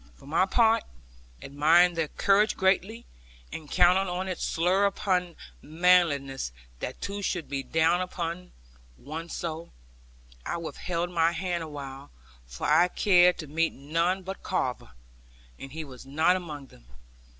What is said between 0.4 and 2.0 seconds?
part, admiring